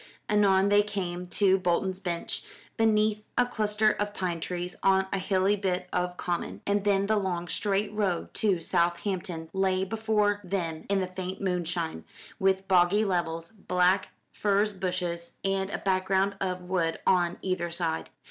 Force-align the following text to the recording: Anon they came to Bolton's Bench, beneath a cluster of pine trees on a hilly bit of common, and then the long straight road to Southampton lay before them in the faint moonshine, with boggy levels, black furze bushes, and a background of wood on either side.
Anon 0.27 0.69
they 0.69 0.81
came 0.81 1.27
to 1.27 1.59
Bolton's 1.59 1.99
Bench, 1.99 2.43
beneath 2.75 3.23
a 3.37 3.45
cluster 3.45 3.91
of 3.91 4.15
pine 4.15 4.39
trees 4.39 4.75
on 4.81 5.05
a 5.13 5.19
hilly 5.19 5.55
bit 5.55 5.87
of 5.93 6.17
common, 6.17 6.59
and 6.65 6.83
then 6.83 7.05
the 7.05 7.17
long 7.17 7.47
straight 7.47 7.93
road 7.93 8.33
to 8.33 8.59
Southampton 8.61 9.47
lay 9.53 9.85
before 9.85 10.41
them 10.43 10.87
in 10.89 11.01
the 11.01 11.05
faint 11.05 11.39
moonshine, 11.39 12.03
with 12.39 12.67
boggy 12.67 13.05
levels, 13.05 13.51
black 13.51 14.09
furze 14.31 14.73
bushes, 14.73 15.37
and 15.45 15.69
a 15.69 15.77
background 15.77 16.35
of 16.41 16.61
wood 16.61 16.97
on 17.05 17.37
either 17.43 17.69
side. 17.69 18.09